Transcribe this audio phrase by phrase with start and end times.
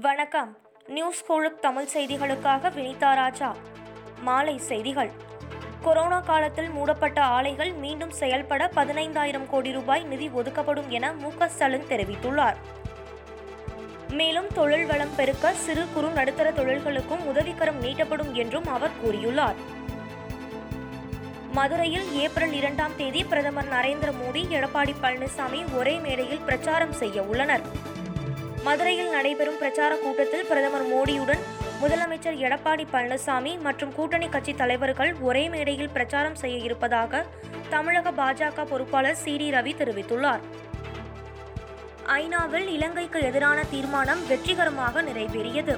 [0.00, 0.56] வணக்கம்.
[0.86, 3.56] நியூஸ் குழுக் தமிழ் செய்திகளுக்காக வினிதா ராஜா.
[4.22, 5.10] மாலை செய்திகள்.
[5.82, 11.86] கொரோனா காலத்தில் மூடப்பட்ட ஆலைகள் மீண்டும் செயல்பட பதினைந்தாயிரம் கோடி ரூபாய் நிதி ஒதுக்கப்படும் என மு க ஸ்டாலின்
[11.88, 12.54] தெரிவித்துள்ளார்.
[14.08, 19.54] மேலும் தொழில் வளம் பெருக்க சிறு குறு நடுத்தர தொழில்களுக்கும் உதவிக்கரம் நீட்டப்படும் என்றும் அவர் கூறியுள்ளார்.
[21.52, 27.90] மதுரையில் ஏப்ரல் இரண்டாம் தேதி பிரதமர் நரேந்திர மோடி எடப்பாடி பழனிசாமி ஒரே மேடையில் பிரச்சாரம் செய்ய உள்ளனர்.
[28.66, 31.40] மதுரையில் நடைபெறும் பிரச்சார கூட்டத்தில் பிரதமர் மோடியுடன்
[31.80, 37.22] முதலமைச்சர் எடப்பாடி பழனிசாமி மற்றும் கூட்டணி கட்சி தலைவர்கள் ஒரே மேடையில் பிரச்சாரம் செய்ய இருப்பதாக
[37.72, 40.42] தமிழக பாஜக பொறுப்பாளர் சி டி ரவி தெரிவித்துள்ளார்.
[42.20, 45.76] ஐநாவில் இலங்கைக்கு எதிரான தீர்மானம் வெற்றிகரமாக நிறைவேறியது.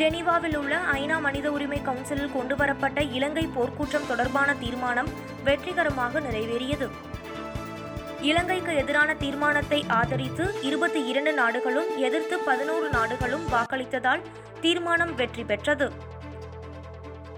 [0.00, 5.12] ஜெனீவாவில் உள்ள ஐநா மனித உரிமை கவுன்சிலில் கொண்டுவரப்பட்ட இலங்கை போர்க்குற்றம் தொடர்பான தீர்மானம்
[5.44, 6.88] வெற்றிகரமாக நிறைவேறியது.
[8.20, 14.22] இலங்கைக்கு எதிரான தீர்மானத்தை ஆதரித்து இருபத்தி இரண்டு நாடுகளும் எதிர்த்து பதினோரு நாடுகளும் வாக்களித்ததால்
[14.60, 15.92] தீர்மானம் வெற்றி பெற்றது.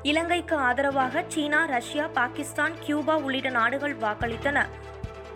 [0.03, 4.67] இலங்கைக்கு ஆதரவாக சீனா ரஷ்யா பாகிஸ்தான் கியூபா உள்ளிட்ட நாடுகள் வாக்களித்தன.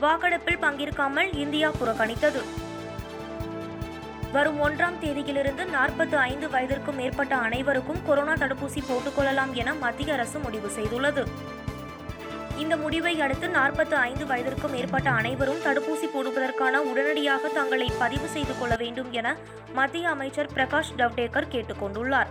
[0.00, 2.42] வாக்கெடுப்பில் பங்கேற்காமல் இந்தியா புறக்கணித்தது.
[4.32, 10.68] வரும் ஒன்றாம் தேதியிலிருந்து நாற்பத்தி ஐந்து வயதிற்கும் மேற்பட்ட அனைவருக்கும் கொரோனா தடுப்பூசி போட்டுக்கொள்ளலாம் என மத்திய அரசு முடிவு
[10.68, 11.24] செய்துள்ளது.
[12.62, 18.74] இந்த முடிவை அடுத்து நாற்பத்தி ஐந்து வயதிற்கும் மேற்பட்ட அனைவரும் தடுப்பூசி போடுவதற்கான உடனடியாக தங்களை பதிவு செய்து கொள்ள
[18.76, 19.28] வேண்டும் என
[19.72, 22.30] மத்திய அமைச்சர் பிரகாஷ் ஜவ்டேகர் கேட்டுக்கொண்டுள்ளார்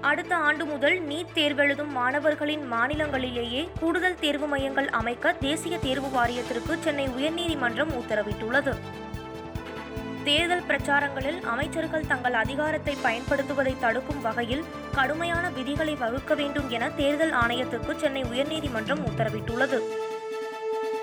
[0.00, 7.08] அடுத்த ஆண்டு முதல் நீட் தேர்வெழுதும் மாணவர்களின் மாநிலங்களிலேயே கூடுதல் தேர்வு மையங்கள் அமைக்க தேசிய தேர்வு வாரியத்திற்கு சென்னை
[7.08, 8.74] உயர்நீதிமன்றம் உத்தரவிட்டுள்ளது.
[10.26, 14.64] தேர்தல் பிரச்சாரங்களில் அமைச்சர்கள் தங்கள் அதிகாரத்தை பயன்படுத்துவதை தடுக்கும் வகையில்
[14.96, 19.78] கடுமையான விதிகளை வகுக்க வேண்டும் என தேர்தல் ஆணையத்துக்கு சென்னை உயர்நீதிமன்றம் உத்தரவிட்டுள்ளது.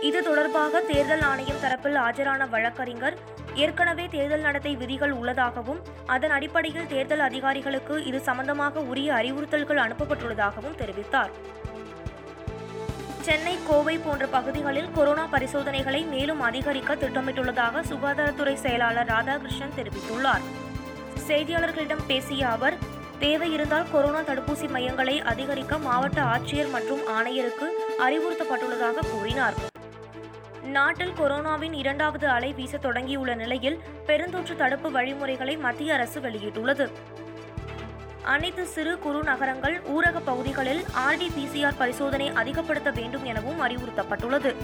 [0.10, 3.18] இது தொடர்பாக தேர்தல் ஆணையம் தரப்பில் ஆஜரான வழக்கறிஞர்
[3.64, 5.82] ஏற்கனவே தேர்தல் நடத்தை விதிகள் உள்ளதாகவும்
[6.16, 11.34] அதன் அடிப்படையில் தேர்தல் அதிகாரிகளுக்கு இது சம்பந்தமாக உரிய அறிவுறுத்தல்கள் அனுப்பப்பட்டுள்ளதாகவும் தெரிவித்தார்.
[13.26, 20.44] சென்னை கோவை போன்ற பகுதிகளில் கொரோனா பரிசோதனைகளை மேலும் அதிகரிக்க திட்டமிட்டுள்ளதாக சுகாதாரத்துறை செயலாளர் ராதாகிருஷ்ணன் தெரிவித்துள்ளார்.
[21.28, 22.74] செய்தியாளர்களிடம் பேசிய அவர்
[23.20, 27.70] தேவையிருந்தால் கொரோனா தடுப்பூசி மையங்களை அதிகரிக்க மாவட்ட ஆட்சியர் மற்றும் ஆணையருக்கு
[28.00, 29.54] அறிவுறுத்தப்பட்டுள்ளதாக கூறினார்.
[30.64, 36.88] நாட்டில் கொரோனாவின் இரண்டாவது அலை வீச தொடங்கியுள்ள நிலையில் பெருந்தொற்று தடுப்பு வழிமுறைகளை மத்திய அரசு வெளியிட்டுள்ளது.
[38.24, 44.56] அனைத்து சிறு குறு நகரங்கள் ஊரக பகுதிகளில் ஆர்டிபிசிஆர் பரிசோதனை அதிகப்படுத்த வேண்டும் எனவும் அறிவுறுத்தப்பட்டுள்ளது.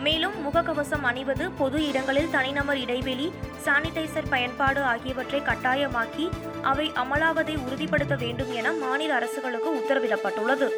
[0.00, 3.32] மேலும் முகக்கவசம் அணிவது பொது இடங்களில் தனிநபர் இடைவெளி
[3.64, 6.30] சானிடைசர் பயன்பாடு ஆகியவற்றை கட்டாயமாக்கி
[6.62, 10.68] அவை அமலாவதை உறுதிப்படுத்த வேண்டும் என மாநில அரசுகளுக்கு உத்தரவிடப்பட்டுள்ளது.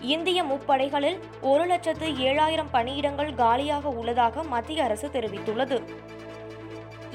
[0.00, 5.82] இந்திய முப்படைகளில் ஒரு லட்சத்து ஏழாயிரம் பணியிடங்கள் காலியாக உள்ளதாக மத்திய அரசு தெரிவித்துள்ளது.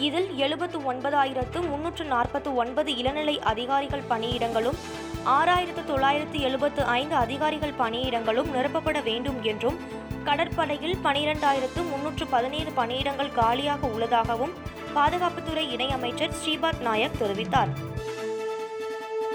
[0.02, 4.78] இதில் எழுபத்து ஒன்பதாயிரத்து முன்னூற்று நாற்பத்து ஒன்பது இளநிலை அதிகாரிகள் பணியிடங்களும்
[5.26, 9.78] ஆறாயிரத்து தொள்ளாயிரத்து எழுபத்து ஐந்து அதிகாரிகள் பணியிடங்களும் நிரப்பப்பட வேண்டும் என்றும்
[10.24, 14.54] கடற்படையில் பனிரெண்டாயிரத்து முன்னூற்று பதினேழு பணியிடங்கள் காலியாக உள்ளதாகவும்
[14.96, 17.72] பாதுகாப்புத்துறை இணையமைச்சர் ஸ்ரீபாத் நாயக் தெரிவித்தார்.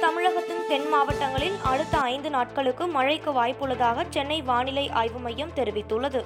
[0.00, 6.22] தமிழகத்தின் தென் மாவட்டங்களில் அடுத்த ஐந்து நாட்களுக்கு மழைக்கு வாய்ப்புள்ளதாக சென்னை வானிலை ஆய்வு மையம் தெரிவித்துள்ளது.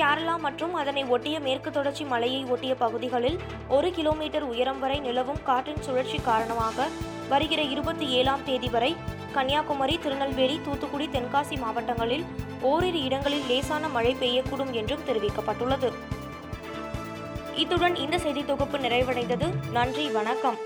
[0.00, 3.38] கேரளா மற்றும் அதனை ஒட்டிய மேற்கு தொடர்ச்சி மலையை ஒட்டிய பகுதிகளில்
[3.68, 6.86] ஒரு கிலோமீட்டர் உயரம் வரை நிலவும் காற்றின் சுழற்சி காரணமாக
[7.28, 8.96] வருகிற இருபத்தி ஏழாம் தேதி வரை
[9.34, 12.24] கன்னியாகுமரி திருநெல்வேலி தூத்துக்குடி தென்காசி மாவட்டங்களில்
[12.60, 15.90] ஓரிரு இடங்களில் லேசான மழை பெய்யக்கூடும் என்றும் தெரிவிக்கப்பட்டுள்ளது.
[17.56, 19.48] இத்துடன் இந்த செய்தி தொகுப்பு நிறைவடைந்தது.
[19.72, 20.58] நன்றி வணக்கம்.